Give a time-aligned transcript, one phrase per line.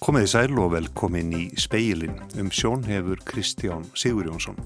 [0.00, 2.14] Komiði sæl og velkomin í speilin.
[2.40, 4.56] Um sjón hefur Kristján Sigurjónsson.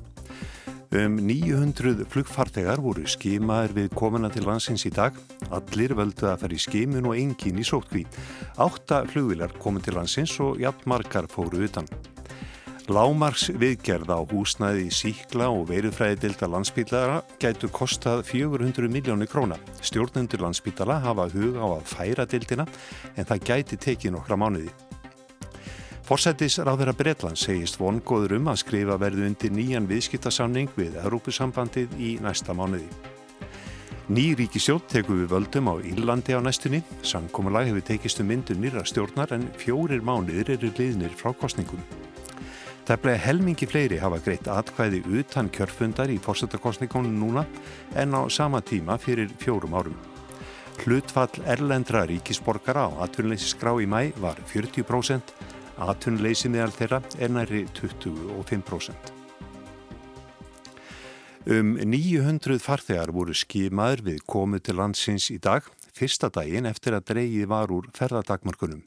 [0.95, 5.19] Um 900 flugfartegar voru skimaður við komuna til landsins í dag.
[5.51, 8.05] Allir völdu að fara í skimun og engin í sótkví.
[8.63, 11.91] Átta flugvilar komu til landsins og jafnmarkar fóru utan.
[12.87, 19.59] Lámarks viðgerð á húsnæði síkla og veirufræðidilda landsbítlara gætu kostað 400 miljónu króna.
[19.83, 22.71] Stjórnendur landsbítala hafa hug á að færa dildina
[23.17, 24.84] en það gæti tekið nokkra mánuði.
[26.05, 32.11] Forsættis ráðverða Breitland segist vongóður um að skrifa verðu undir nýjan viðskiptasamning við Európusambandið í
[32.21, 32.91] næsta mánuði.
[34.13, 36.83] Ný ríkisjótt tekur við völdum á Írlandi á næstunni.
[37.01, 41.81] Samkomulag hefur tekist um myndu nýra stjórnar en fjórir mánuðir eru liðnir frá kostningum.
[42.85, 47.47] Tæplega helmingi fleiri hafa greitt atkvæði utan kjörfundar í fórsetakostningunum núna
[47.97, 49.97] en á sama tíma fyrir fjórum árum.
[50.85, 55.33] Hlutfall erlendra ríkisborgara á atvinnleysisgrá í mæ var 40%,
[55.83, 59.13] Atunleysi meðal þeirra er næri 25%.
[61.45, 67.11] Um 900 farþegar voru skimaður við komu til landsins í dag, fyrsta daginn eftir að
[67.11, 68.85] dreigið var úr ferðardagmarkunum.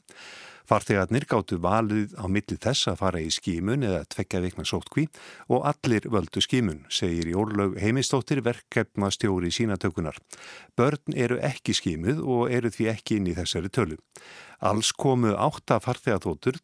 [0.68, 5.06] Farþegarnir gáttu valið á milli þess að fara í skimun eða tvekja vikna sótkví
[5.54, 10.18] og allir völdu skimun, segir í orðlaug heimistóttir verkefna stjóri sínatökunar.
[10.76, 13.96] Börn eru ekki skimuð og eru því ekki inn í þessari tölu.
[14.60, 16.60] Alls komu átta farþegatótur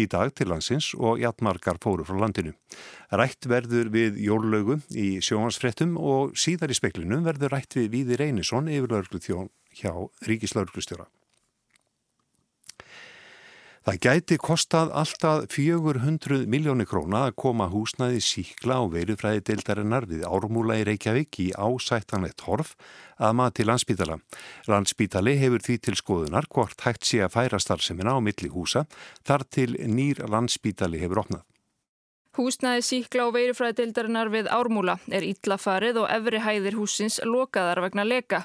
[0.00, 2.54] í dag til landsins og jætmarkar fóru frá landinu.
[3.14, 8.70] Rætt verður við jólaugu í sjóhansfrettum og síðar í speklinum verður rætt við Víði Reynisson
[8.72, 9.92] yfir lauruglu þjón hjá
[10.28, 11.08] Ríkislauruglustjóra.
[13.84, 20.24] Það gæti kostað alltaf 400 miljóni króna að koma húsnaði síkla og veirufræði deildarinnar við
[20.24, 22.72] ármúla í Reykjavík í ásættanlegt horf
[23.20, 24.16] að mati landsbítala.
[24.72, 28.86] Landsbítali hefur því til skoðunar hvort hægt sé að færa starfsemina á milli húsa
[29.20, 31.44] þar til nýr landsbítali hefur opnað.
[32.34, 38.02] Húsnæði síkla og veirufræðildarinnar við Ármúla er ítla farið og efri hæðir húsins lokaðar vegna
[38.02, 38.40] leka.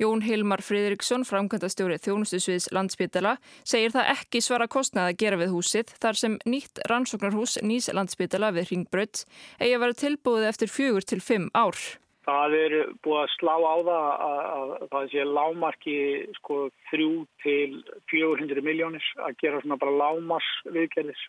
[0.00, 3.34] Jón Hilmar Fridriksson, framkvæmtastjóri þjónustusviðs landsbytala,
[3.68, 8.54] segir það ekki svara kostnæði að gera við húsið þar sem nýtt rannsóknarhús nýs landsbytala
[8.56, 9.26] við Ringbrödd
[9.60, 11.76] eigi að vera tilbúið eftir fjögur til fimm ár.
[12.24, 16.00] Það er búið að slá á það að, að, að það sé lámarki
[16.40, 21.28] sko, þrjú til 400 miljónis að gera svona bara lámars viðgerðis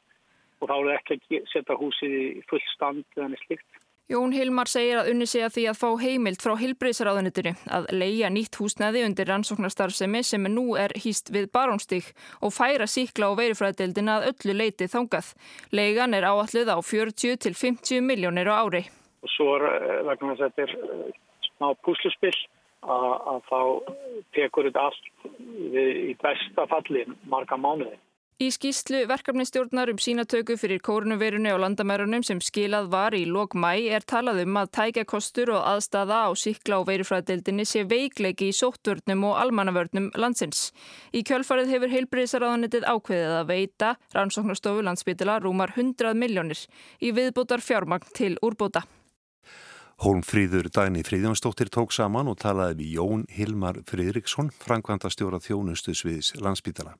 [0.65, 3.83] og þá er það ekki að setja húsið í full stand eða neitt slikt.
[4.05, 8.59] Jón Hilmar segir að unni segja því að fá heimild frá Hilbriðsaráðunitinu að leia nýtt
[8.61, 12.11] húsnæði undir rannsóknarstarfsemi sem nú er hýst við barónstík
[12.45, 15.31] og færa síkla og veirufræðdeldina að öllu leiti þangað.
[15.73, 18.83] Leigan er áalluð á 40 til 50 miljónir á ári.
[19.25, 22.37] Og svo er eh, vegna þess að þetta er eh, smá púsluspill
[22.85, 23.59] að, að þá
[24.37, 25.09] tekur þetta allt
[25.81, 27.97] í besta falli marga mánuði.
[28.35, 33.87] Í skýslu verkefnistjórnar um sínatöku fyrir kórnuverunni og landamærunum sem skilað var í lok mæ
[33.95, 39.23] er talað um að tækjakostur og aðstafa á síkla og veirufræðdeildinni sé veikleiki í sóttvörnum
[39.29, 40.73] og almannavörnum landsins.
[41.15, 46.67] Í kjölfarið hefur heilbriðsaráðanitið ákveðið að veita rannsóknarstofu landsbytila rúmar 100 miljónir
[46.99, 48.83] í viðbútar fjármagn til úrbóta.
[50.03, 56.99] Hólmfríður Dæni Fríðjónsdóttir tók saman og talaði við Jón Hilmar Fríðriksson, frangvanda stjóra þjónustusviðs landsbytala.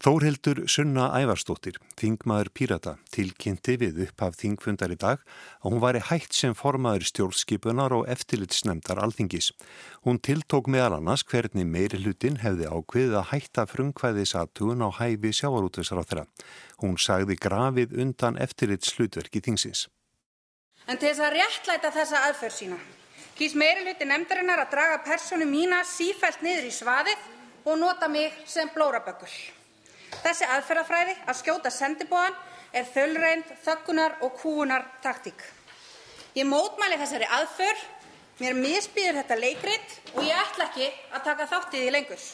[0.00, 5.20] Þórhildur Sunna Ævarstóttir, þingmaður Pírata, tilkynnti við upphaf þingfundar í dag
[5.58, 9.50] að hún væri hægt sem formaður stjórnskipunar og eftirlitsnemdar alþingis.
[10.08, 16.00] Hún tiltók meðal annars hvernig meiri hlutin hefði ákveðið að hætta frumkvæðisatun á hæfi sjávarútveisar
[16.00, 16.26] á þeirra.
[16.80, 19.84] Hún sagði grafið undan eftirlitslutverki þingsins.
[20.88, 22.82] En til þess að réttlæta þessa aðferð sína,
[23.36, 27.32] kýs meiri hluti nefndarinnar að draga personu mína sífælt niður í svaðið
[27.68, 29.59] og nota mig sem blórabökkur.
[30.20, 32.36] Þessi aðferðafræði að skjóta sendibóðan
[32.76, 35.40] er þölreind, þöggunar og kúunar taktík.
[36.36, 37.80] Ég mótmæli þessari aðför,
[38.40, 42.28] mér misbýður þetta leikrit og ég ætla ekki að taka þáttið í lengur.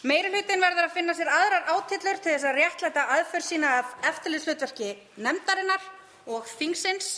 [0.00, 3.90] Meiri hlutin verður að finna sér aðrar átillur til þess að réttlæta aðför sína af
[4.12, 5.84] eftirlitslutverki nefndarinnar
[6.32, 7.10] og þingsins.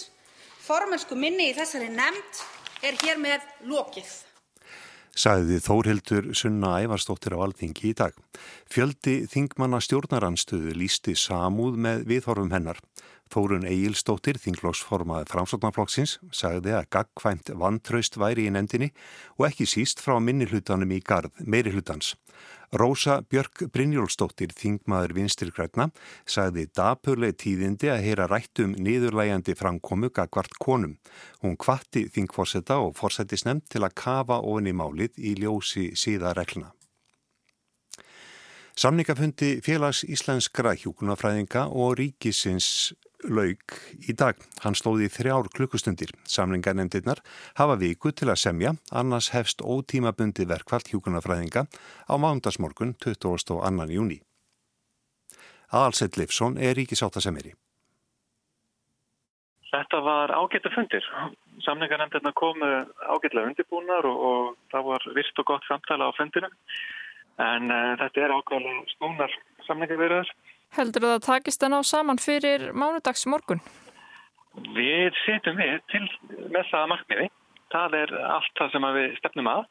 [0.62, 2.42] Formensku minni í þessari nefnd
[2.86, 4.10] er hér með lokið
[5.18, 8.16] sagði Þórhildur Sunna Ævarstóttir á Alþingi í dag.
[8.70, 12.80] Fjöldi þingmanna stjórnaranstöðu lísti samúð með viðhorfum hennar.
[13.32, 18.90] Þórun Egilstóttir, þinglósformaði framsóknarflokksins, sagði að gagkvæmt vantraust væri í nefndinni
[19.38, 22.12] og ekki síst frá minni hlutanum í garð meiri hlutans.
[22.72, 25.90] Rósa Björk Brynjólfsdóttir, þingmaður vinstirgrætna,
[26.24, 30.96] sagði dapurleg tíðindi að heyra rættum niðurlægjandi framkomu gagvart konum.
[31.44, 36.72] Hún kvatti þingforsetta og forsettisnemt til að kafa ofin í málið í ljósi síðaregluna.
[38.72, 42.94] Samningafundi félags íslenskra hjúkunafræðinga og ríkisins
[43.28, 44.38] laug í dag.
[44.64, 46.12] Hann stóði þrjár klukkustundir.
[46.28, 47.22] Samlingarnemndirnar
[47.58, 51.66] hafa viku til að semja, annars hefst ótímabundi verkvall hjúkunafræðinga
[52.08, 53.60] á mándagsmorgun 22.
[53.92, 54.20] júni.
[55.72, 57.54] Aðalsett Leifsson er ríkisáttasemiri.
[59.72, 61.04] Þetta var ágættu fundir.
[61.64, 62.66] Samningarnemndirna komu
[63.08, 66.52] ágætlega undirbúnar og, og það var vist og gott samtala á fundinum.
[67.40, 69.32] En uh, þetta er ákvæmlega snúnar
[69.64, 70.28] samningarverðar
[70.72, 73.60] Heldur það að takist að ná saman fyrir mánudags morgun?
[74.76, 76.04] Við setjum við til
[76.52, 77.28] með það markmiði.
[77.72, 79.62] Það er allt það sem við stefnum að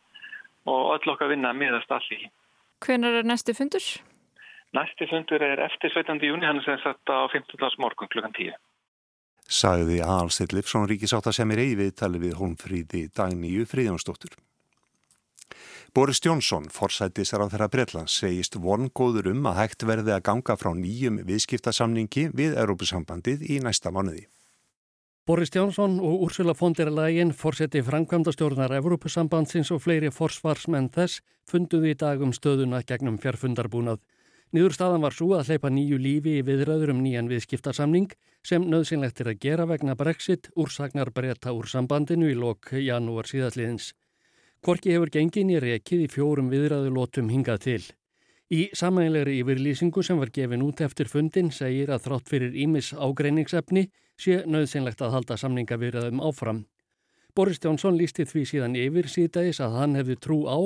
[0.69, 2.27] og öll okkar vinna miðast allir.
[2.85, 3.85] Hvenar er næsti fundur?
[4.77, 6.21] Næsti fundur er eftir 17.
[6.25, 7.57] júni, hann er sem sagt á 15.
[7.81, 8.53] morgun klukkan 10.
[9.51, 14.37] Sagði Alstedt Lipsson ríkisáta sem er eigi viðtali við Holmfríði Dagníu Fríðjónsdóttur.
[15.93, 20.69] Boris Jónsson, forsættisar á þeirra Breitlands, segist vongóður um að hægt verði að ganga frá
[20.71, 24.23] nýjum viðskiptasamningi við Európusambandið í næsta mánuði.
[25.27, 31.19] Boris Jónsson og Úrsula von der Leyen, fórseti framkvæmda stjórnar Európusambandsins og fleiri forsvarsmenn þess,
[31.43, 33.99] funduði í dag um stöðuna gegnum fjárfundarbúnað.
[34.55, 38.15] Nýðurstaðan var svo að hleypa nýju lífi í viðræður um nýjan viðskiptasamning
[38.47, 43.91] sem nöðsynlegt er að gera vegna Brexit úrsagnar breyta úr sambandinu í lok janúar síðastliðins.
[44.61, 47.83] Korki hefur gengin í rekið í fjórum viðræðulótum hingað til.
[48.53, 53.87] Í samæglegri yfirlýsingu sem var gefin út eftir fundin segir að þrátt fyrir ímis ágreiningsefni
[54.21, 56.59] sé nöðsynlegt að halda samninga viðræðum áfram.
[57.33, 60.59] Boris Jónsson lísti því síðan yfir síðdægis að hann hefði trú á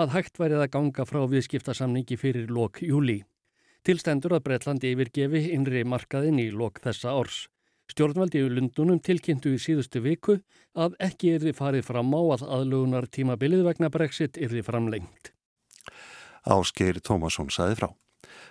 [0.00, 3.18] að hægt værið að ganga frá viðskiptasamningi fyrir lok júli.
[3.84, 7.48] Tilstendur að Breitlandi yfirgefi innri markaðin í lok þessa árs.
[7.90, 10.38] Stjórnvaldi í Lundunum tilkynntu í síðustu viku
[10.78, 15.32] að ekki er þið farið fram á að aðlugunar tímabilið vegna Brexit er þið framlengt.
[16.46, 17.90] Áskeir Tómasson saði frá.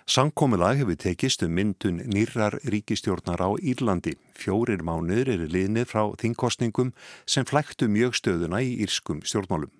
[0.06, 4.16] Sankómulag hefur tekist um myndun nýrar ríkistjórnar á Írlandi.
[4.38, 6.92] Fjórir mánuður eru liðnið frá þingkostningum
[7.26, 9.70] sem flæktu mjög stöðuna í írskum stjórnmálum.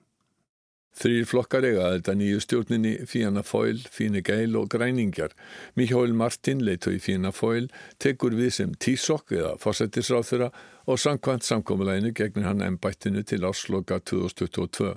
[0.93, 5.33] Þrýr flokkar eiga þetta nýju stjórninni Fianna Fáil, Fíni Geil og Græningjar.
[5.75, 10.51] Miháil Martin, leitu í Fianna Fáil, tekur við sem tísokk eða fósættisráþura
[10.85, 14.93] og samkvæmt samkómuleginu gegnir hann ennbættinu til ásloka 2022.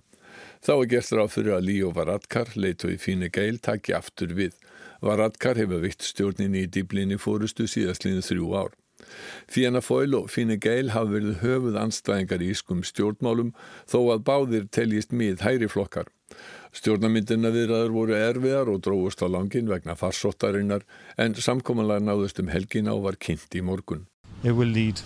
[0.65, 4.57] Þá er gert ráð fyrir að Líó Varadkar, leitu í Fíni Geil, takki aftur við.
[5.05, 8.75] Varadkar hefur vitt stjórninni í dýblinni fórustu síðastlinu þrjú ár.
[9.51, 13.53] Fianna Fáil og Fine Gael hafa verið höfuð anstæðingar í ískum stjórnmálum
[13.91, 16.09] þó að báðir teljist mið hæri flokkar.
[16.75, 20.83] Stjórnamyndina viðraður voru erfiðar og dróðust á langin vegna farsóttarinnar
[21.21, 24.07] en samkominlega náðust um helgin á var kynnt í morgun.
[24.43, 24.99] It will lead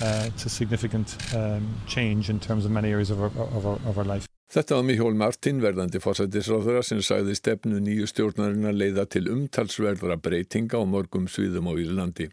[0.00, 3.98] uh, to significant um, change in terms of many areas of our, of our, of
[3.98, 4.26] our life.
[4.50, 10.74] Þetta var Miháll Martin, verðandi fórsættisráðara sem sagði stefnu nýju stjórnarinnar leiða til umtalsverðra breytinga
[10.74, 12.26] á morgum sviðum á Írlandi.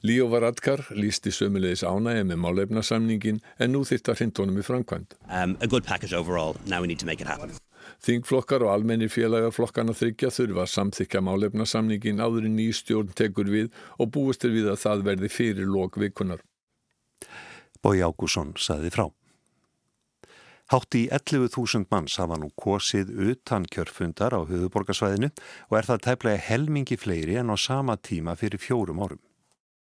[0.00, 5.18] Líó Varadkar lísti sömulegis ánægi með málefnasamningin en nú þýttar hindunum í framkvæmt.
[5.28, 5.60] Um,
[8.08, 13.68] Þingflokkar og almennir félagarflokkana þryggja þurfa að samþykja málefnasamningin áður í nýju stjórn tekur við
[14.00, 16.40] og búistir við að það verði fyrir lok vikunar.
[17.84, 19.10] Bói Ágússon saði frá.
[20.68, 25.30] Hátt í 11.000 manns hafa nú kosið utan kjörfundar á höfuborgarsvæðinu
[25.70, 29.16] og er það tæplega helmingi fleiri en á sama tíma fyrir fjórum árum.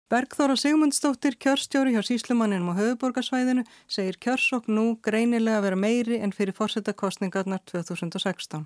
[0.09, 6.55] Bergþóra Sigmundsdóttir, kjörstjóri hjá Síslumanninum á höfuborgarsvæðinu, segir kjörsokk nú greinilega vera meiri en fyrir
[6.55, 8.63] fórsetakostningarnar 2016.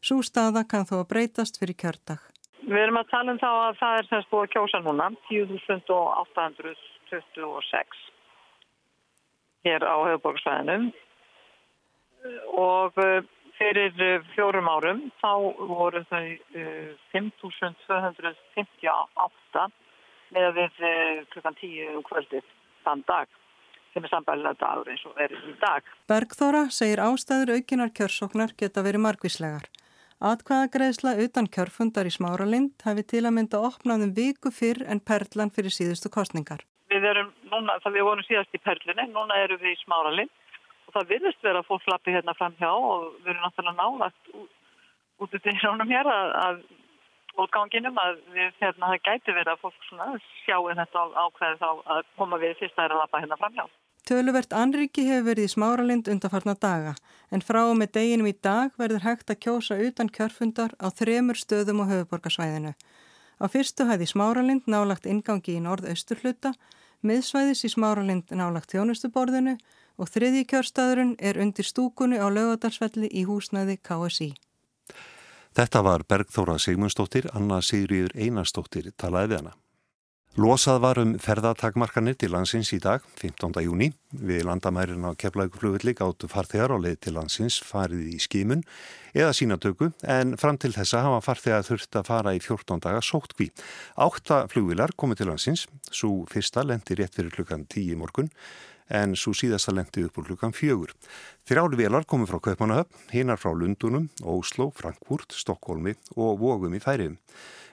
[0.00, 2.24] Sú staða kann þó að breytast fyrir kjördag.
[2.64, 8.08] Við erum að tala um þá að það er semst búið að kjósa núna, 10.826
[9.68, 11.11] hér á höfuborgarsvæðinu
[12.58, 13.22] og eh,
[13.58, 15.32] fyrir eh, fjórum árum þá
[15.68, 16.26] voru þau
[17.12, 19.68] 5.258 eh,
[20.32, 20.72] með að við
[21.34, 22.44] klukkan 10 um kvöldið
[22.86, 23.28] þann dag
[23.92, 25.82] sem er sambæðilega dagur eins og er í dag.
[26.08, 29.66] Bergþóra segir ástæður aukinar kjörsóknar geta verið margvíslegar.
[30.22, 35.74] Atkvæðagreðsla utan kjörfundar í smáralind hafi til að mynda opnaðum viku fyrr en perlan fyrir
[35.74, 36.62] síðustu kostningar.
[36.88, 40.32] Við erum núna, það við vorum síðast í perlinni, núna erum við í smáralind
[40.94, 44.50] það virðist vera að fólk lappi hérna fram hjá og við erum náttúrulega nálagt út
[45.22, 46.62] út í hrónum hér að, að
[47.42, 49.86] útganginum að við hérna það gæti verið að fólk
[50.44, 53.64] sjáu þetta ákveði þá að koma við fyrst að er að lappa hérna fram hjá.
[54.02, 56.96] Töluvert anriki hefur verið í smáralind undarfarna daga
[57.30, 61.38] en frá og með deginum í dag verður hægt að kjósa utan kjörfundar á þremur
[61.38, 62.72] stöðum á höfuborgarsvæðinu.
[63.38, 66.52] Á fyrstu hæði smáralind nálagt ingangi í norð-austurhluta,
[67.06, 69.56] miðsvæðis í smáralind nálagt þjónustuborðinu
[70.02, 74.32] og þriði kjörstaðurinn er undir stúkunni á lögadalsvelli í húsnæði KSI.
[75.52, 79.58] Þetta var Bergþóra Sigmundsdóttir, Anna Sigriður Einarsdóttir talaði við hana.
[80.40, 83.52] Losað var um ferðartakmarkanir til landsins í dag, 15.
[83.66, 83.90] júni.
[84.16, 88.64] Við landamærin á keflauguflugulli gáttu farþegar á leið til landsins farið í skimun
[89.12, 93.50] eða sínatöku en fram til þessa hafa farþegar þurft að fara í 14 daga sóttkví.
[94.00, 98.32] Átta flugvilar komið til landsins, svo fyrsta lendi rétt fyrir klukkan 10 morgun
[98.92, 100.92] en svo síðasta lendi upp úr klukkan fjögur.
[101.48, 107.18] Þrjáli velar komið frá Kaupmannahöfn, hinnar frá Lundunum, Óslo, Frankfurt, Stokkólmi og Vógum í færiðum.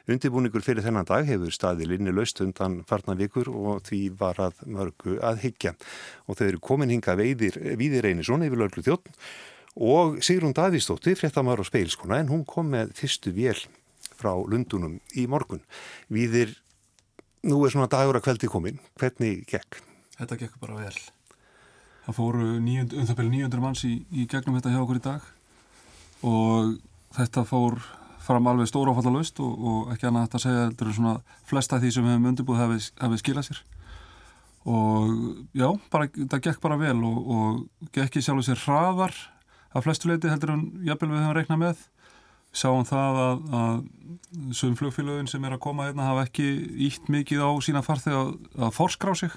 [0.10, 4.64] Undibúningur fyrir þennan dag hefur staðið linni laust undan farna vikur og því var að
[4.66, 5.76] mörgu að higgja.
[6.26, 9.12] Og þau eru komin hinga veiðir Víðir Einarsson yfir löglu þjótt
[9.80, 13.62] og Sigrun Davísdóttir, fréttamar og speilskona, en hún kom með fyrstu vél
[14.18, 15.62] frá Lundunum í morgun.
[16.10, 16.58] Víðir,
[17.46, 18.82] nú er svona dagur að kveldi komin.
[19.00, 19.84] Hvernig gekk?
[20.20, 20.96] Þetta gekk bara vel.
[22.06, 22.68] Það fóru um
[23.08, 25.28] það byrju 900 manns í, í gegnum þetta hjá okkur í dag.
[26.28, 26.76] Og
[27.16, 27.80] þetta fór
[28.30, 31.14] fram alveg stóra áfallalust og, og ekki annað að segja þetta er svona
[31.50, 33.62] flesta því sem hefum undirbúið hefði skilað sér.
[34.70, 35.14] Og
[35.56, 39.16] já, bara, það gekk bara vel og, og gekk í sjálf og sér hraðar
[39.70, 41.86] að flestuleiti heldur en jafnvel við höfum reiknað með.
[42.60, 46.50] Sáum það að, að sögum flugfélögin sem er að koma hérna hafa ekki
[46.90, 49.36] ítt mikið á sína farþeg að, að forskrá sig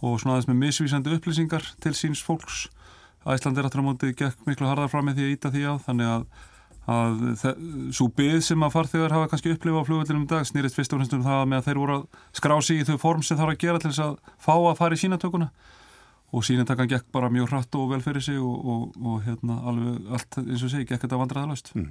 [0.00, 2.68] og svona aðeins með misvísandi upplýsingar til síns fólks.
[3.28, 5.74] Æsland er aftur á móti gekk miklu harðar fram með því að íta því á
[5.86, 6.24] þannig að
[6.90, 7.18] að
[7.94, 11.02] svo byggð sem að farþegar hafa kannski upplifað á flugvöldinum í dag snýrist fyrst og
[11.02, 12.06] finnst um það með að þeir voru að
[12.40, 14.96] skrá sig í þau form sem þarf að gera til þess að fá að fara
[14.96, 15.50] í sínatökuna
[16.30, 20.10] og sínatökan gekk bara mjög hratt og vel fyrir sig og, og, og hérna alveg
[20.16, 21.88] allt eins og segi, gekk þetta vandraðalast mm.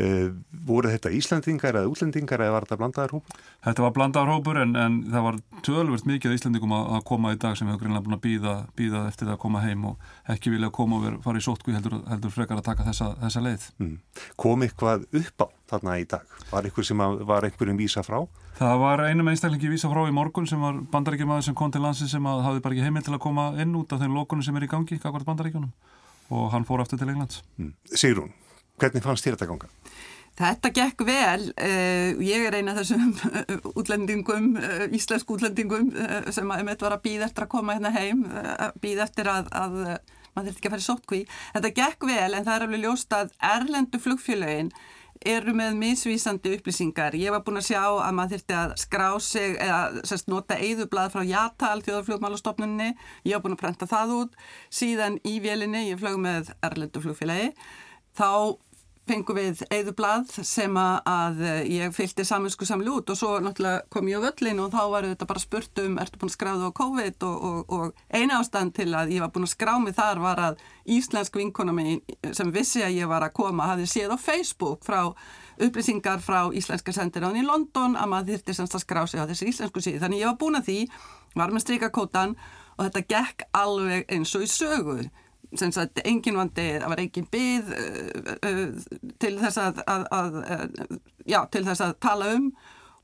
[0.00, 0.28] Uh,
[0.66, 3.40] Voru þetta Íslandingar eða útlendingar eða var þetta blandaðar hópur?
[3.66, 7.40] Þetta var blandaðar hópur en, en það var tölvört mikið Íslandingum að, að koma í
[7.42, 10.52] dag sem hefur greinlega búin að býða, býða eftir það að koma heim og ekki
[10.54, 13.66] vilja koma og vera, fara í sótkví heldur, heldur frekar að taka þessa, þessa leið
[13.82, 13.96] mm.
[14.44, 16.38] Kom eitthvað upp á þarna í dag?
[16.52, 18.20] Var einhver sem var einhverjum vísa frá?
[18.58, 22.10] Það var einum einstaklingi vísa frá í morgun sem var bandaríkjumadur sem kom til landsin
[22.10, 24.68] sem hafði bara ekki heimil til að koma inn út af þeim lókunum sem er
[24.68, 25.00] í gangi,
[26.32, 27.42] og hann fór aftur til Englands.
[27.58, 27.72] Mm.
[27.92, 28.32] Sigrún,
[28.82, 29.70] hvernig fannst þér þetta ganga?
[30.42, 31.50] Þetta gekk vel.
[31.60, 33.12] Uh, ég er eina þessum
[33.78, 35.92] útlendingum, uh, íslensku útlendingum
[36.32, 38.24] sem að mitt var að býða eftir að koma hérna heim,
[38.80, 39.78] býða eftir að, að
[40.32, 41.20] maður þurfti ekki að fara í sótkví.
[41.52, 44.72] Þetta gekk vel en það er alveg ljóst að erlendu flugfélögin
[45.28, 47.14] eru með misvísandi upplýsingar.
[47.18, 51.14] Ég var búin að sjá að maður þurfti að skrá sig eða sérst, nota eðublað
[51.14, 52.90] frá Jatal þjóðarflugmálastofnunni.
[53.28, 54.36] Ég var búin að prenta það út.
[54.72, 57.52] Síðan í vélinni, ég flög með Erlendu flugfélagi,
[58.18, 58.58] þá
[59.08, 64.22] fengum við eðublað sem að ég fylgti saminsku samlu út og svo náttúrulega kom ég
[64.22, 67.26] á völlin og þá var þetta bara spurt um ertu búin að skráða á COVID?
[67.26, 70.42] og, og, og eina ástand til að ég var búin að skrá mig þar var
[70.46, 70.62] að
[70.96, 71.74] íslensk vinkona
[72.30, 75.00] sem vissi að ég var að koma hafði séð á Facebook frá
[75.62, 79.50] upplýsingar frá íslenska sendiráðin í London að maður þyrti semst að skrá sig á þessi
[79.50, 80.78] íslensku síð þannig ég var búin að því,
[81.34, 82.36] var með strikakótan
[82.78, 84.98] og þetta gekk alveg eins og í sögu
[85.58, 90.38] sem sagt, engin vandi, það var engin byð uh, uh, til þess að, að, að
[90.42, 90.96] uh,
[91.28, 92.48] já, til þess að tala um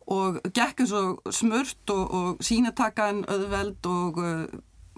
[0.08, 4.22] og gekk eins og smurt og, og sínatakan öðveld og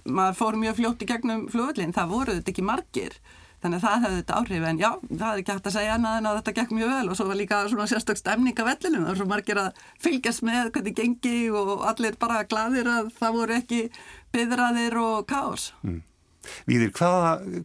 [0.06, 3.16] maður fór mjög fljótt í gegnum fljóðlinn, það voru þetta ekki margir
[3.60, 4.66] þannig að það hefði þetta áhrif.
[4.70, 7.10] En já, það er ekki hægt að segja annað en að þetta gekk mjög vel
[7.10, 10.44] og svo var líka svona sérstök stemning af vellinum, það var svo margir að fylgjast
[10.48, 13.82] með hvernig gengi og allir bara gladir að það voru ekki
[14.34, 16.00] byðraðir og káos mm.
[16.68, 17.62] Víðir, hvaða,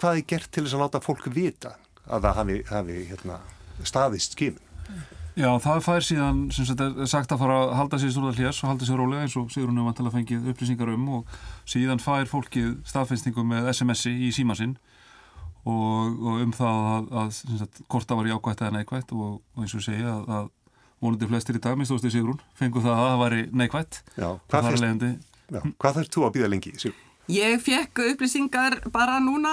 [0.00, 1.76] hvað er gert til þess að láta fólk vita
[2.10, 3.40] að það hafi, hafi hérna,
[3.86, 4.66] staðist skimun?
[5.38, 8.70] Já, það fær síðan, sem sagt, sagt að fara að halda sér stúrðal hér og
[8.72, 11.36] halda sér rólega eins og Sigrun hefur vantilega fengið upplýsingar um og
[11.70, 14.74] síðan fær fólkið staðfinnstningu með SMS-i í símasinn
[15.62, 19.64] og, og um það að, að sagt, hvort það var jákvægt eða neikvægt og, og
[19.64, 20.50] eins og segja að, að
[21.00, 24.02] vonandi flestir í dag, minnst Sigrun, fengu það að það væri neikvægt.
[24.16, 27.06] Já, hvað, hvað þú að býða lengi, Sigrun?
[27.30, 29.50] Ég fekk upplýsingar bara núna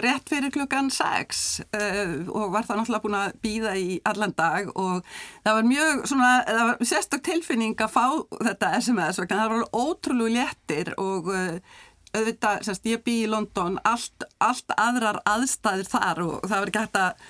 [0.00, 1.40] rétt fyrir klukkan 6
[1.76, 5.02] uh, og var það náttúrulega búin að býða í allan dag og
[5.44, 8.06] það var mjög svona, það var sérstak tilfinning að fá
[8.46, 11.76] þetta SMS vegna það var ótrúlega léttir og uh,
[12.16, 16.84] auðvitað, sérst, ég bý í London allt, allt aðrar aðstæðir þar og það var ekki
[16.86, 17.28] hægt að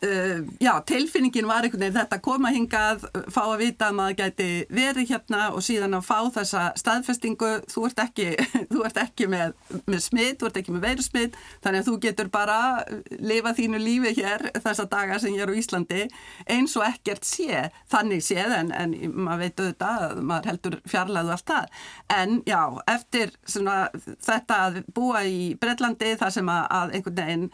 [0.00, 4.44] Uh, já, tilfinningin var einhvern veginn þetta koma hingað, fá að vita að maður gæti
[4.72, 8.28] verið hérna og síðan að fá þessa staðfestingu, þú ert ekki
[8.72, 9.52] þú ert ekki með,
[9.84, 12.56] með smitt þú ert ekki með veiru smitt, þannig að þú getur bara
[13.20, 16.06] lifa þínu lífi hér þessa daga sem ég er á Íslandi
[16.56, 21.52] eins og ekkert sé, þannig séð en, en maður veit auðvitað maður heldur fjarlæðu allt
[21.52, 21.84] það
[22.16, 22.62] en já,
[22.94, 23.76] eftir svona,
[24.24, 27.46] þetta að búa í Breitlandi þar sem að, einhvern veginn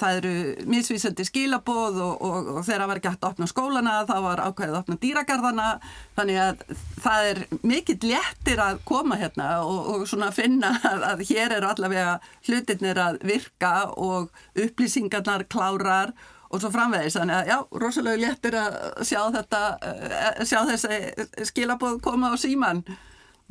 [0.00, 0.32] það eru
[0.70, 4.74] misvísandi skilaboð og, og, og þegar það var hægt að opna skólana þá var ákveðið
[4.74, 5.68] að opna dýragarðana.
[6.16, 6.64] Þannig að
[7.04, 7.42] það er
[7.72, 13.00] mikill léttir að koma hérna og, og svona finna að, að hér er allavega hlutirnir
[13.00, 16.14] að virka og upplýsingarnar klárar
[16.50, 22.00] og svo framvegis, þannig að já, rosalega léttir að sjá þetta, eh, sjá þessi skilaboð
[22.02, 22.82] koma á síman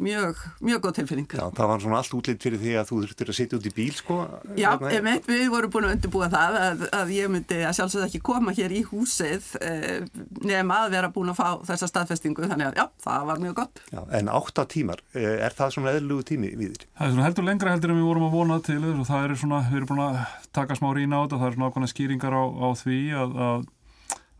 [0.01, 1.27] mjög, mjög góð tilfinning.
[1.31, 3.71] Já, það var svona allt útlýtt fyrir því að þú þurftir að sitja út í
[3.75, 4.15] bíl, sko.
[4.59, 8.21] Já, emitt, við vorum búin að undirbúa það að, að ég myndi að sjálfsögða ekki
[8.29, 9.99] koma hér í húsið eh,
[10.43, 13.75] nefn að vera búin að fá þessa staðfestingu, þannig að já, það var mjög gott.
[13.89, 16.83] Já, en átta tímar, eh, er það svona eðlugu tími við þér?
[16.99, 19.31] Það er svona heldur lengra heldur en við vorum að vona til og það er
[19.39, 20.13] svona, við erum búin að
[20.55, 21.51] taka smá rína á þetta, það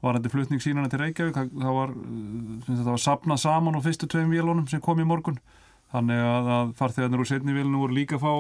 [0.04, 1.94] varandi flutning sínana til Reykjavík, það var,
[2.88, 5.40] var sapnað saman á fyrstu tveim vélunum sem kom í morgun.
[5.90, 8.34] Þannig að, að farþegarnir úr setni vélunum voru líka að fá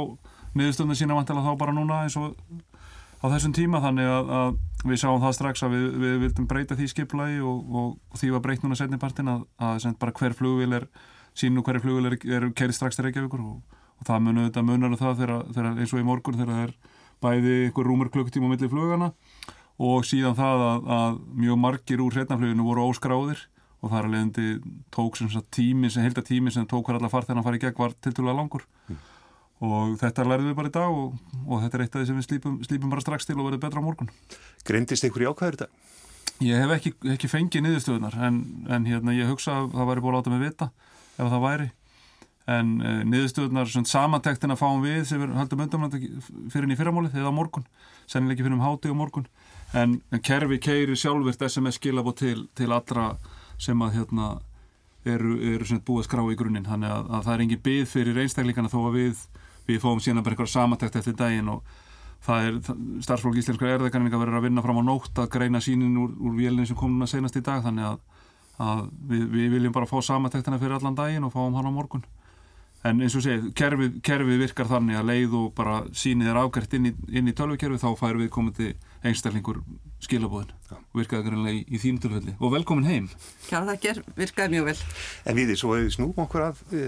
[0.59, 2.37] niðurstöndin sína vantilega þá bara núna eins og
[3.19, 3.81] á þessum tíma.
[3.83, 7.73] Þannig að, að við sáum það strax að við, við vildum breyta því skiplagi og,
[7.73, 10.87] og, og því var breytt núna setnipartin að, að bara hver flugvél er
[11.37, 14.65] sín og hverju flugvél er, er kerið strax til Reykjavíkur og, og það munur þetta
[14.65, 16.73] munar um það þegar, þegar eins og í morgun þegar það er
[17.19, 19.09] bæði einhver rúmur klukkutíma á milli flugana
[19.79, 23.45] og síðan það að, að mjög margir úr setnafluginu voru óskráðir
[23.79, 24.47] og það alveg endi
[24.91, 27.63] tók sem tími sem heilta tími sem tók hver allar farð þegar hann farið í
[27.63, 28.97] gegn var tiltúlega langur mm.
[29.69, 32.19] og þetta lærðum við bara í dag og, og þetta er eitt af því sem
[32.19, 34.11] við slípum, slípum bara strax til og verður betra á morgun
[34.67, 35.69] Greindist einhver í ákvæður þetta?
[36.43, 40.15] Ég hef ekki, ekki fengið niðurstöðunar en, en hérna, ég hugsa að það væri búin
[40.15, 40.71] að láta mig vita
[41.15, 41.71] ef það væri
[42.49, 45.87] en e, niðurstöðunar, samantektin að fáum við sem við höldum undan
[46.51, 47.65] fyrir í fyrramálið eða morgun,
[48.09, 49.27] sennileg ekki fyrir um háti og morgun.
[49.77, 53.11] En, en kerfi keiri sjálfvirt SMS skilabó til, til allra
[53.61, 54.29] sem að hérna
[55.05, 56.65] eru, eru búið skrá í grunninn.
[56.65, 59.25] Þannig að, að það er engin byggð fyrir einstakleikana þó að við,
[59.69, 61.75] við fóum síðan bara einhverja samantækt eftir daginn og
[62.25, 62.57] það er
[63.05, 66.67] starfsfólk íslenskar erðakanninga verður að vinna fram á nótt að greina sínin úr, úr vélinn
[66.67, 67.61] sem kom núna senast í dag.
[67.67, 67.99] Þannig að,
[68.65, 72.07] að við, við viljum bara fá samantæktina fyrir allan daginn og fáum hann á morgun
[72.87, 76.75] en eins og segið, kerfið, kerfið virkar þannig að leið og bara sínið er afgært
[76.77, 78.69] inn í, í tölvikerfið þá fær við komandi
[79.03, 79.59] einstaklingur
[80.03, 82.35] skilabóðin og virkaði grunlega í, í þínu tilfelli.
[82.39, 83.09] Og velkomin heim.
[83.49, 84.77] Já það ger, virkaði mjög vel.
[85.27, 86.83] En við því, svo hefur snúm okkur af e,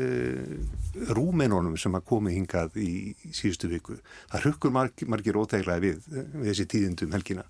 [1.12, 2.92] rúmenunum sem að komi hingað í,
[3.36, 4.00] síðustu viku.
[4.32, 7.48] Það hrukkur marg, margir óteglaði við, við þessi tíðindum helgina.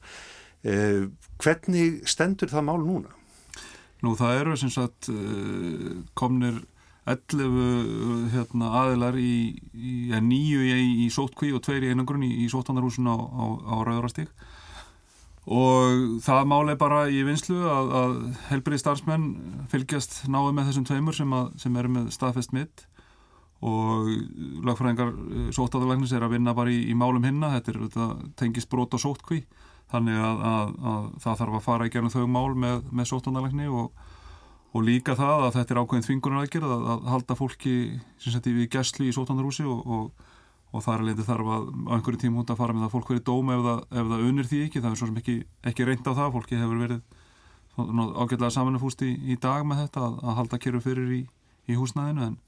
[0.66, 0.76] E,
[1.42, 3.18] hvernig stendur það mál núna?
[4.02, 5.12] Nú það eru sem sagt
[6.18, 6.56] komnir
[7.10, 9.36] 11 hérna, aðilar í,
[9.74, 13.44] í ja, nýju í, í sótkví og tveir í einangrun í, í sóttandarhúsun á, á,
[13.58, 14.30] á Rauðarastík
[15.50, 18.14] og það máli bara í vinslu að, að
[18.52, 19.26] helbriði starfsmenn
[19.72, 22.86] fylgjast náðu með þessum tveimur sem, að, sem eru með staðfest mitt
[23.66, 24.10] og
[24.66, 28.94] lagfræðingar eh, sóttandarlegnis er að vinna bara í málum hinna, þetta, er, þetta tengist brot
[28.98, 29.44] og sótkví
[29.92, 33.92] þannig að, að það þarf að fara í gerðin þau mál með, með sóttandarlegni og
[34.72, 37.74] og líka það að þetta er ákveðin þvingunarækjur að, að halda fólki
[38.46, 40.30] við gæsli í sótandarhúsi og, og,
[40.72, 42.94] og þar er leitið þarf að á einhverju tíma húnda að fara með það.
[42.96, 45.38] Fólk verið dóma ef það, ef það unir því ekki, það er svo sem ekki,
[45.72, 47.02] ekki reynd á það, fólki hefur verið
[47.82, 51.22] ágætlega samanfúst í, í dag með þetta að, að halda kjöru fyrir í,
[51.72, 52.30] í húsnæðinu.
[52.32, 52.40] En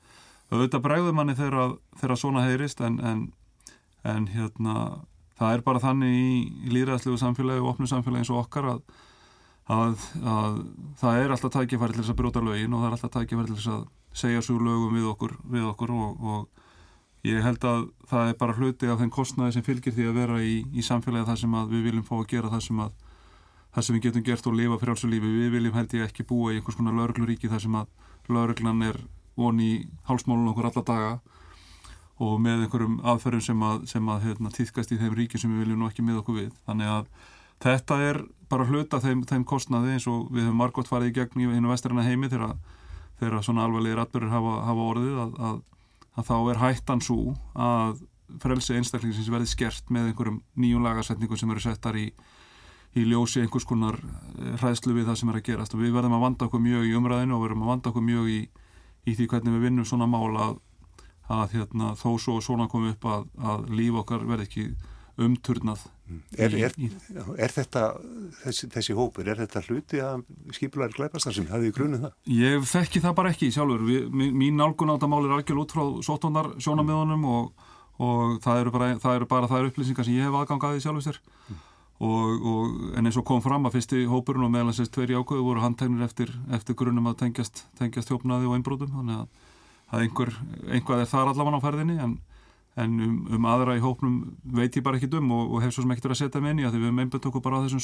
[0.53, 2.83] auðvitað bregður manni þegar svona heyrist.
[2.83, 3.23] En, en,
[4.07, 4.75] en hérna
[5.39, 6.27] það er bara þannig í,
[6.67, 8.83] í líðræðslegu samfélagi og opnu samfélagi eins og okkar að
[9.71, 10.58] að, að
[10.99, 13.60] það er alltaf tækifæri til þess að bróta lögin og það er alltaf tækifæri til
[13.60, 16.63] þess að segja svo lögum við okkur, við okkur og, og
[17.23, 20.39] ég held að það er bara hluti af þenn kostnaði sem fylgir því að vera
[20.43, 22.82] í, í samfélagi þar sem við viljum fá að gera það sem,
[23.80, 25.32] sem við getum gert og lifa frjálsum lífi.
[25.39, 28.99] Við viljum held ég ekki búa í einhvers konar laurugluríki þar sem að lauruglan er
[29.39, 29.71] von í
[30.10, 31.13] hálsmálun okkur alla daga
[32.21, 35.82] og með einhverjum aðferðum sem að, að hérna, týðkast í þeim ríki sem við viljum
[35.82, 36.52] nú ekki með okkur við.
[36.67, 37.08] Þannig að
[37.63, 38.21] þetta er
[38.53, 41.71] bara hluta þeim, þeim kostnaði eins og við höfum margótt farið í gegn í einu
[41.71, 42.55] vestræna heimi þegar,
[43.21, 45.61] þegar svona alveglegir atbyrgur hafa, hafa orðið að, að,
[46.13, 48.03] að þá er hættan svo að
[48.41, 52.07] frelsi einstaklingsins verði skert með einhverjum nýjum lagarsetningum sem eru settar í,
[52.97, 55.75] í ljósi einhvers konar eh, hræðslu við það sem er að gerast.
[55.75, 58.29] Og við verðum að vanda okkur mjög í umræðinu og verðum að vanda okkur mjög
[58.33, 58.39] í,
[59.09, 60.55] í því hvernig við vinnum svona mál að,
[61.33, 64.67] að hérna, þó svo svona komum upp að líf okkar verði ekki
[65.21, 65.85] umturnað
[66.35, 66.73] Er, er,
[67.39, 67.83] er þetta,
[68.41, 72.15] þessi, þessi hópur, er þetta hluti að skipulæri glæpastar sem hefði í grunni það?
[72.35, 73.85] Ég þekki það bara ekki sjálfur.
[73.87, 77.69] Við, mín nálgun á þetta mál er algjörl út frá sótónar sjónamöðunum og,
[78.03, 81.21] og það eru bara það eru bara það upplýsingar sem ég hef aðgangaði sjálfur sér.
[81.47, 81.63] Mm.
[82.03, 85.17] Og, og, en eins og kom fram að fyrsti hópurinn og meðal þess að tveiri
[85.21, 88.91] ákvöðu voru handtegnir eftir, eftir grunnum að tengjast, tengjast hjópnaði og einbrótum.
[88.91, 89.49] Þannig að,
[89.93, 90.35] að einhver,
[90.67, 92.17] einhvað er þar allavega á ferðinni en
[92.79, 95.83] en um, um aðra í hópnum veit ég bara ekki dum og, og hef svo
[95.83, 97.83] sem ekkert verið að setja með í að við hefum einbjönd okkur bara á þessum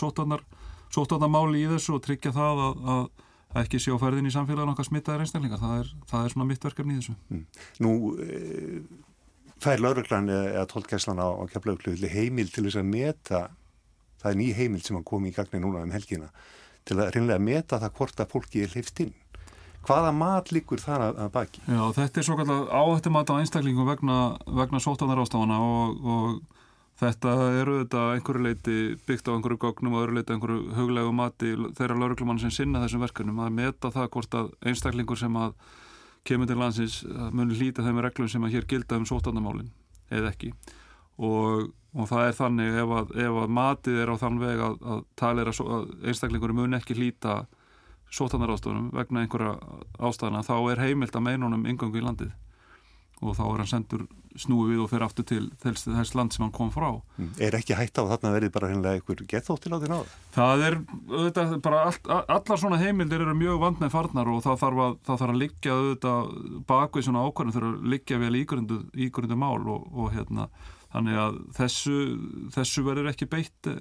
[0.95, 3.03] sótvarnamáli í þessu og tryggja það að, að
[3.49, 5.61] að ekki sé á ferðin í samfélagin okkar smittaðir einstaklingar.
[5.61, 7.15] Það er, það er svona mitt verkefni í þessu.
[7.33, 7.45] Mm.
[7.85, 13.41] Nú, e, fær lauruglan eða tólkæslan á, á keflauglu heimil til þess að meta,
[14.21, 16.29] það er ný heimil sem kom í gagni núna um helgina,
[16.85, 19.15] til að reynlega meta það hvort að fólki er hleyft inn.
[19.87, 21.61] Hvaða mat líkur þar að, að baki?
[21.65, 24.17] Já, þetta er svo kallar áhættu mat á einstaklingum vegna,
[24.59, 26.59] vegna sótanar ástafana og, og
[26.99, 31.53] þetta eru þetta einhverju leiti byggt á einhverju gognum og öðru leiti einhverju huglegu mati
[31.77, 35.55] þeirra lauruglumann sem sinna þessum verkunum að meta það hvort að einstaklingur sem að
[36.27, 36.99] kemur til landsins
[37.31, 39.71] munir hlýta þeim reglum sem að hér gilda um sótandamálin
[40.11, 40.51] eða ekki
[41.19, 44.75] og, og það er þannig ef að, ef að matið er á þann veg að,
[44.83, 47.39] að að einstaklingur mun ekki hlýta
[48.13, 49.57] sótandarástofunum vegna einhverja
[49.99, 52.31] ástæðana þá er heimilt að meinunum yngangu í landið
[53.19, 54.05] og þá er hann sendur
[54.39, 56.87] snúið við og fer aftur til þess, land sem hann kom frá.
[57.17, 57.31] Mm.
[57.43, 60.13] Er ekki hægt á þarna verið bara hennilega einhver gethóttil á því náðu?
[60.35, 60.77] Það er,
[61.09, 61.99] auðvitað, bara all,
[62.37, 65.41] allar svona heimildir eru mjög vand með farnar og það þarf að, það þarf að
[65.43, 66.33] liggja auðvitað
[66.69, 70.47] bakvið svona ákvarðin þurfa að liggja vel ígrundu, ígrundu mál og, og hérna
[70.93, 71.97] þannig að þessu,
[72.55, 73.73] þessu verður ekki beitt,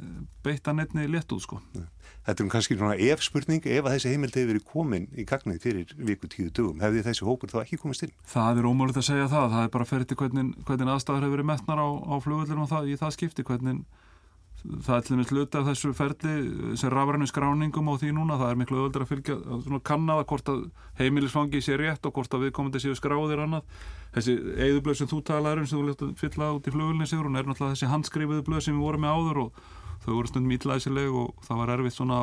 [0.45, 1.61] beitt að nefni létt út sko.
[1.77, 1.87] Nei.
[2.29, 5.63] Þetta er kannski svona ef spurning, ef að þessi heimild hefur verið komin í gagnið
[5.65, 8.13] fyrir viku tíu dögum, hefði þessi hópur þá ekki komist inn?
[8.29, 11.35] Það er ómálið að segja það, það er bara ferið til hvernig, hvernig aðstæður hefur
[11.39, 13.81] verið metnar á, á flugvöldinu og það, í það skipti, hvernig
[14.59, 18.53] það er til dæmis hluti af þessu ferli sem rafrænu skráningum á því núna, það
[18.53, 20.65] er miklu öðuldur að fylgja, svona kannaða hvort að
[20.99, 23.69] heimilisfangi sé rétt og hvort að viðkomandi séu skráðir annað.
[24.17, 27.29] Þessi eigðublöð sem þú talaður um sem þú lefði að fylla út í flugvöldinu sigur,
[27.31, 29.63] hún er náttúrulega þessi handskrifiðu blöð sem við vorum með áður og
[30.05, 32.21] þau voru stundum ítlæsileg og það var erfitt svona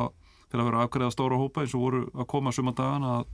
[0.50, 3.24] til að vera afgreða stóra hópa eins og voru að koma suma dagan að,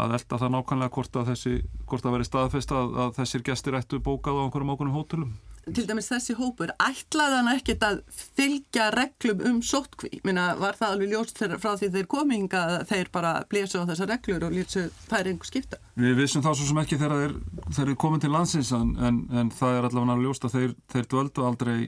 [0.00, 1.54] að elda það nákvæmlega hvort að þessi,
[1.88, 5.38] hvort að veri staðfest að, að þessir gestir ættu bókað á einhverjum ákveðnum hótelum.
[5.60, 10.22] Til dæmis þessi hópur, ætlaði hann ekkert að fylgja reglum um sótkví?
[10.24, 14.10] Minna, var það alveg ljóst frá því þeir kominga að þeir bara blésu á þessar
[14.14, 15.80] reglur og lýtsu þær einhver skipta?
[16.00, 17.36] Við vissum þá svo sem ekki þegar þeir,
[17.76, 21.10] þeir er komin til landsins en, en, en það er allavega ljóst að þeir, þeir
[21.12, 21.78] dvöldu aldrei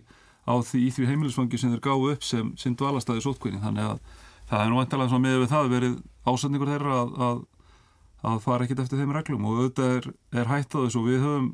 [0.42, 4.00] á því í því heimilisfangi sem þeir gáðu upp sem, sem dvalastæði sótkvinni þannig að
[4.50, 7.44] það er nú eintalega með við það verið ásendingur þeirra að, að,
[8.33, 9.46] að fara ekkit eftir þeim reglum.
[9.48, 10.09] Og auðvitað er,
[10.42, 11.00] er hætt á þessu.
[11.00, 11.48] Og við höfum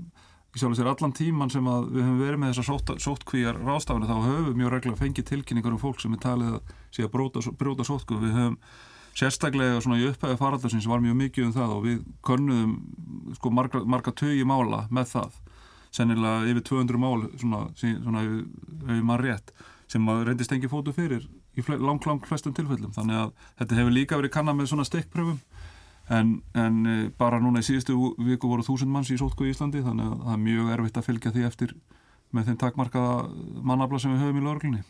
[0.59, 4.09] í sjálf og sér allan tíman sem við höfum verið með þessar sótt, sóttkvíjar rástafinu
[4.09, 7.42] þá höfum mjög regla fengið tilkynningar um fólk sem er talið að sé að bróta,
[7.61, 8.57] bróta sóttkvíu við höfum
[9.18, 12.74] sérstaklega svona í upphæðu faraldarsins var mjög mikið um það og við konnuðum
[13.37, 15.38] sko marga, marga tögi mála með það
[15.99, 19.53] sennilega yfir 200 mál svona, svona ef maður rétt
[19.89, 21.25] sem maður reyndist engi fótu fyrir
[21.59, 22.93] í langt, langt flestum tilfellum.
[22.95, 25.41] Þannig að þetta hefur líka verið kannad með svona stekkpröfum
[26.15, 27.97] en, en e, bara núna í síðustu
[28.29, 31.09] viku voru þúsund manns í sótku í Íslandi þannig að það er mjög erfitt að
[31.09, 31.75] fylgja því eftir
[32.33, 33.19] með þeim takmarkaða
[33.65, 34.87] mannabla sem við höfum í lauruglunni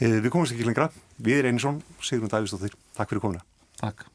[0.00, 0.88] Við komumst ekki lengra.
[1.20, 2.72] Við erum Einarsson, Sigrun Davíðsdóttir.
[2.96, 3.44] Takk fyrir komuna.
[3.76, 4.08] Takk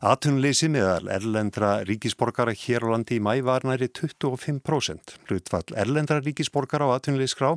[0.00, 5.18] Atunleysi meðal erlendra ríkisborgara hér á landi í mæ var næri 25%.
[5.28, 7.50] Hlutfall erlendra ríkisborgara á atunleysgrá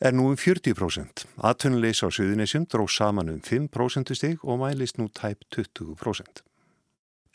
[0.00, 1.26] er nú um 40%.
[1.44, 6.40] Atunleys á Suðunisjum dró saman um 5% stig og mælist nú tæp 20%.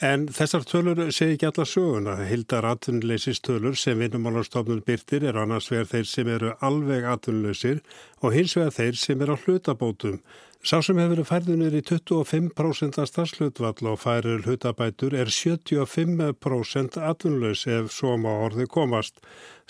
[0.02, 2.14] En þessar tölur segi ekki alla söguna.
[2.26, 7.82] Hildar atvinnuleysistölur sem vinnumálarstofnun byrtir er annars vegar þeir sem eru alveg atvinnuleysir
[8.24, 10.22] og hins vegar þeir sem eru á hlutabótum.
[10.60, 17.94] Sá sem hefur færðunir í 25% af starfslutvall og færir hlutabætur er 75% atvinnlaus ef
[17.96, 19.22] svo má orði komast.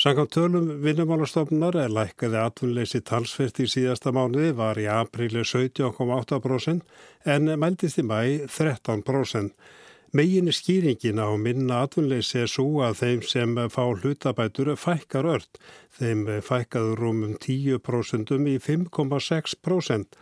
[0.01, 6.81] Sankant tölum vinnumálastofnunar er lækkaði atvinnleysi talsfert í síðasta mánuði var í apríli 17,8%
[7.35, 9.53] en mældist í mæ 13%.
[10.17, 15.61] Megin skýringin á minna atvinnleysi er svo að þeim sem fá hlutabætur fækkar ört.
[16.01, 20.21] Þeim fækkaður rúmum 10% í 5,6%.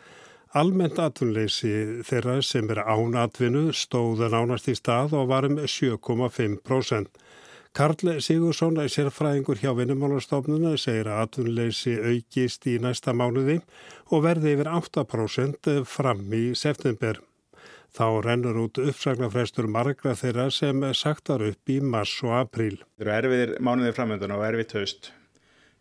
[0.56, 7.10] Almennt atvinnleysi þeirra sem er ánatvinnu stóða nánast í stað og var um 7,5%.
[7.76, 13.60] Karl Sigursson, sérfræðingur hjá Vinnumálastofnuna, segir að atvinnleysi aukist í næsta mánuði
[14.08, 17.20] og verði yfir 8% fram í september.
[17.94, 22.78] Þá rennur út uppsagnarfrestur margra þeirra sem sagtar upp í mars og apríl.
[22.98, 25.12] Það eru erfiðir mánuðir framöndan og erfiðt haust.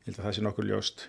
[0.02, 1.06] Ég held að það sé nokkur ljóst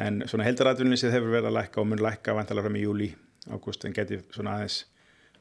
[0.00, 3.10] en svona heldaratvinnlýsið hefur verið að lækka og mun lækka vantalega fram í júli,
[3.50, 4.84] ágúst en geti svona aðeins,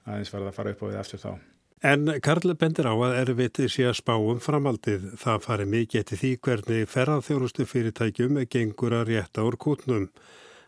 [0.06, 1.32] aðeins farið að fara upp á við aftur þá.
[1.80, 5.13] En Karl bendir á að erfiðtið sé að spá um framaldið.
[5.22, 10.10] Það fari mikið eftir því hvernig ferðarþjónustu fyrirtækjum gengur að rétta úr kútnum.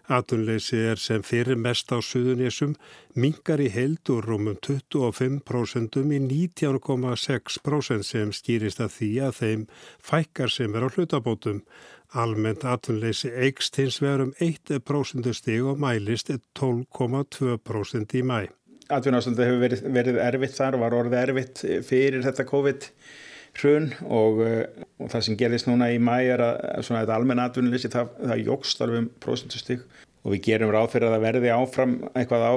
[0.09, 2.73] Atunleysi er sem fyrir mest á suðunésum,
[3.13, 9.65] mingar í held og rúmum 25% í 19,6% sem skýrist að því að þeim
[10.01, 11.61] fækkar sem er á hlutabótum.
[12.11, 18.49] Almennt atunleysi eikst hins verum 1% stig og mælist 12,2% í mæ.
[18.91, 22.89] Atvinnástundu hefur verið, verið erfitt þar, var orðið erfitt fyrir þetta COVID
[23.59, 27.49] hrun og, eh, og það sem gerðist núna í mæ er að svona þetta almenna
[27.49, 29.85] atvinnuleysi það, það jógst alveg um prosentustík
[30.21, 32.53] og við gerum ráð fyrir að það verði áfram eitthvað á,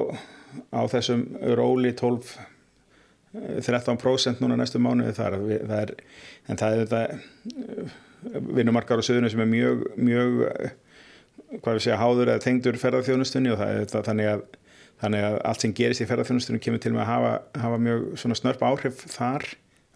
[0.71, 1.25] á þessum
[1.59, 2.35] róli 12
[3.35, 5.11] 13% núna næstu mánuði.
[5.17, 5.93] Þar það er,
[6.47, 7.95] en það er þetta eh,
[8.55, 10.37] vinnumarkar á söðunum sem er mjög, mjög
[11.63, 14.45] hvað við segja háður eða tengdur ferðarþjónustunni og það er þetta þannig að,
[15.03, 18.65] þannig að allt sem gerist í ferðarþjónustunni kemur til með að hafa, hafa mjög snörp
[18.71, 19.49] áhrif þar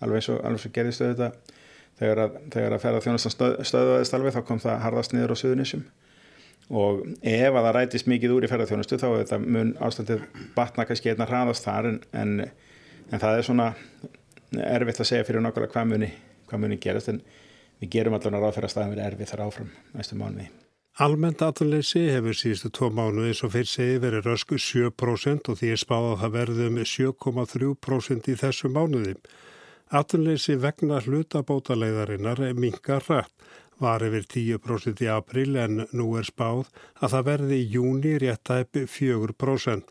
[0.05, 1.57] alveg og, alveg svo gerðist auðvitað
[1.99, 5.37] þegar að, þegar að ferða þjónastan stöð, stöðaðist alveg þá kom það harðast niður á
[5.41, 5.87] suðunissum
[6.69, 10.25] og ef að það rætist mikið úr í ferðarþjónustu þá er þetta mun ástandið
[10.57, 12.35] batna kannski einna hraðast þar en, en,
[13.09, 13.69] en það er svona
[14.53, 16.11] erfitt að segja fyrir nákvæmlega hvað muni,
[16.49, 17.23] hvað muni gerast en
[17.81, 20.49] við gerum allavega ráð fyrir að staðum verið erfitt þar áfram næstu mánuði.
[20.99, 25.69] Almennt aðtunleysi hefur síðustu tvo mánu eins og fyrir segi verið rösku 7% og því
[25.71, 29.15] er spáð að það verðum 7,3% í þessu mánuði.
[29.89, 33.33] Atunleysi vegna hlutabótaleiðarinnar mingar rætt.
[33.81, 36.67] Var yfir 10% í april en nú er spáð
[36.99, 39.87] að það verði í júni réttæp 4%.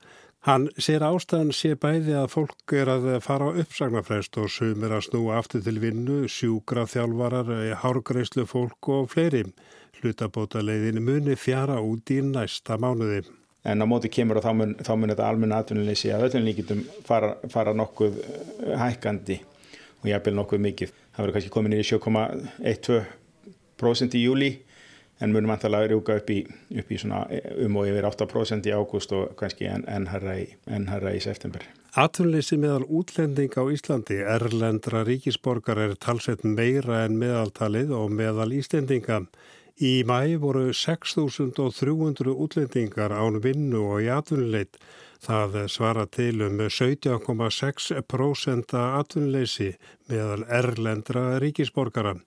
[0.45, 5.07] Hann sér ástæðan sé bæði að fólk er að fara á uppsagnarfrest og sumir að
[5.07, 7.49] snúa aftur til vinnu, sjúkra þjálfarar,
[7.81, 9.47] hárgreislu fólk og fleiri.
[9.97, 13.25] Hlutabótaleiðin muni fjara út í næsta mánuði.
[13.65, 16.85] En á móti kemur og þá mun, þá mun þetta almenna atvinnuleysi að öllum líkitum
[17.07, 18.21] fara, fara nokkuð
[18.77, 19.41] hækkandi
[20.01, 20.89] og ég aðbyrja nokkuð mikið.
[21.15, 24.51] Það verður kannski komin í 7,12% í júli
[25.17, 26.39] en munum antalega rjúka upp í,
[26.77, 26.95] upp í
[27.65, 30.45] um og yfir 8% í ágúst og kannski enn herra í,
[31.17, 31.61] í september.
[31.97, 39.23] Atvinnleysi meðal útlending á Íslandi, erlendra ríkisborgar er talsett meira en meðaltalið og meðal Íslendinga.
[39.77, 44.73] Í mæ voru 6.300 útlendingar án vinnu og í atvinnuleit.
[45.21, 49.77] Það svara til um 17,6% atvinnleysi
[50.09, 52.17] meðal erlendra ríkisborgara.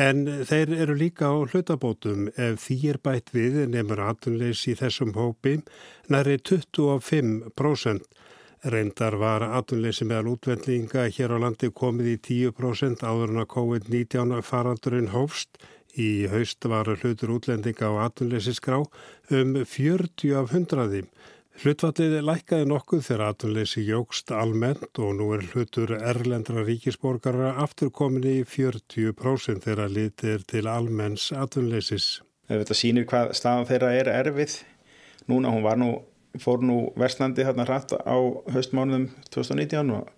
[0.00, 5.12] En þeir eru líka á hlutabótum ef því er bætt við nefnur atvinnleysi í þessum
[5.12, 5.60] hópi
[6.08, 8.00] næri 25%.
[8.62, 12.16] Reyndar var atvinnleysi meðal útvendlinga hér á landi komið í
[12.48, 15.50] 10% áður en að COVID-19 farandurinn hófst.
[15.92, 21.02] Í haust var hlutur útlendinga á atvinnleysisgrá um 40 af hundraði.
[21.60, 28.24] Hlutvallið lækkaði nokkuð þegar atunleysi jógst almennt og nú er hlutur erlendra ríkisborgara aftur komin
[28.24, 32.22] í 40% þegar litir til almenns atunleysis.
[32.48, 34.56] Þetta sýnir hvað staðan þeirra er erfið.
[35.28, 35.90] Núna hún nú,
[36.40, 38.16] fór nú Vestlandi hérna hratt á
[38.56, 40.08] höstmánuðum 2019 og,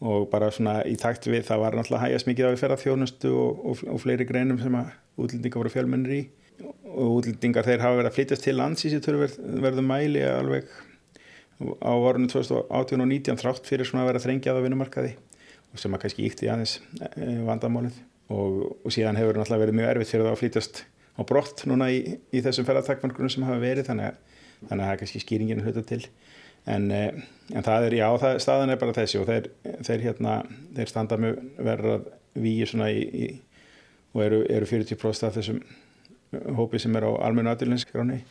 [0.00, 3.64] og bara svona í takt við það var náttúrulega hægast mikið á í ferðarþjónustu og,
[3.68, 6.20] og, og fleiri greinum sem að útlendinga voru fjölmennir í.
[6.90, 9.18] Og útlendingar þeir hafa verið að flytjast til lands í sér
[9.60, 10.70] verðum mæli alveg
[11.60, 15.10] á orðinu 2018 og 2019 þrátt fyrir svona að vera þrengjað á vinnumarkaði
[15.70, 17.98] og sem að kannski íkti aðeins e, vandamálið.
[18.30, 20.82] Og, og síðan hefur náttúrulega verið mjög erfitt fyrir það að flytjast
[21.18, 22.00] á brott núna í,
[22.32, 24.20] í þessum ferðartakmarkunum sem hafa verið þannig að,
[24.70, 26.00] þannig að það er kannski skýringin hluta til
[26.66, 27.04] en, e,
[27.54, 29.50] en það er, já, það, staðan er bara þessi og þeir,
[29.86, 30.40] þeir hérna,
[30.76, 33.30] þeir standa með verður að výja svona í, í
[34.14, 35.60] og eru, eru 40% af þessum
[36.56, 38.22] hópi sem er á almennu aðlunskráni.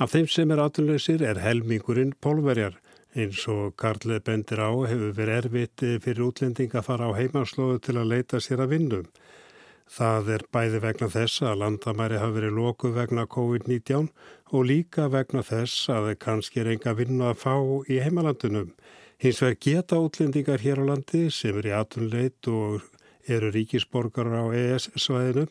[0.00, 2.78] Af þeim sem er aðlunleysir er helmingurinn pólverjar.
[3.12, 7.98] Eins og Karlið bendir á hefur verið erfitt fyrir útlending að fara á heimanslóðu til
[8.00, 9.02] að leita sér að vinnu.
[9.90, 14.08] Það er bæði vegna þess að landamæri hafi verið loku vegna COVID-19
[14.52, 17.54] og líka vegna þess að kannski er enga vinnu að fá
[17.88, 18.72] í heimalandunum.
[19.22, 22.82] Hins vegar geta útlendingar hér á landi sem er í atunleit og
[23.30, 25.46] eru ríkisborgar á ES-svæðinu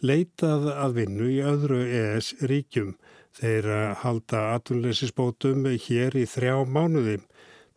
[0.00, 2.94] leitað að vinnu í öðru ES ríkjum.
[3.36, 3.68] Þeir
[4.02, 7.20] halda atunleysisbótum hér í þrjá mánuði.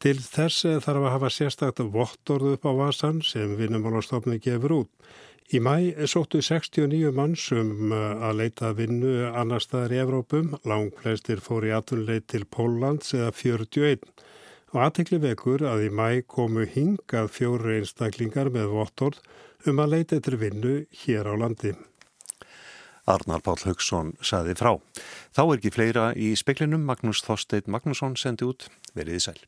[0.01, 4.91] Til þess þarf að hafa sérstakta vottorðu upp á vasan sem vinnumálastofni gefur út.
[5.53, 11.67] Í mæ sóttu 69 mannsum að leita vinnu annar staðar í Evrópum, lang flestir fór
[11.67, 14.07] í atunleit til Póllands eða 41.
[14.73, 19.21] Og aðtekli vekur að í mæ komu hingað fjóru einstaklingar með vottorð
[19.69, 21.75] um að leita eftir vinnu hér á landi.
[23.05, 24.79] Arnar Pál Haugsson saði frá.
[25.37, 26.81] Þá er ekki fleira í speklinum.
[26.89, 28.71] Magnús Þorstein Magnússon sendi út.
[28.97, 29.41] Verið í sæl.